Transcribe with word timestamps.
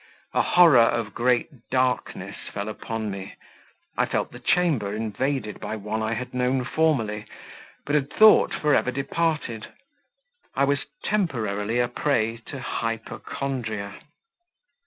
A 0.33 0.41
horror 0.41 0.79
of 0.79 1.13
great 1.13 1.69
darkness 1.69 2.35
fell 2.51 2.69
upon 2.69 3.11
me; 3.11 3.35
I 3.95 4.07
felt 4.07 4.33
my 4.33 4.39
chamber 4.39 4.95
invaded 4.95 5.59
by 5.59 5.75
one 5.75 6.01
I 6.01 6.15
had 6.15 6.33
known 6.33 6.65
formerly, 6.65 7.25
but 7.85 7.93
had 7.93 8.11
thought 8.11 8.51
for 8.51 8.73
ever 8.73 8.89
departed. 8.89 9.67
I 10.55 10.63
was 10.63 10.87
temporarily 11.03 11.77
a 11.77 11.87
prey 11.87 12.37
to 12.47 12.59
hypochondria. 12.59 13.93